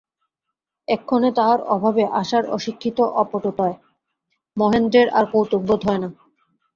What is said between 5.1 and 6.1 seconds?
আর কৌতুকবোধ হয় না।